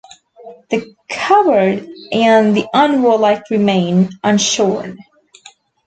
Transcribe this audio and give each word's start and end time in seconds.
The 0.71 0.95
coward 1.09 1.87
and 2.11 2.57
the 2.57 2.65
unwarlike 2.73 3.51
remain 3.51 4.09
unshorn. 4.23 4.97